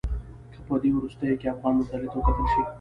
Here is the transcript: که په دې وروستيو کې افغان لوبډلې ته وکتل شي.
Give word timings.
که 0.53 0.59
په 0.67 0.75
دې 0.81 0.89
وروستيو 0.93 1.39
کې 1.39 1.51
افغان 1.53 1.73
لوبډلې 1.77 2.07
ته 2.11 2.15
وکتل 2.17 2.45
شي. 2.51 2.61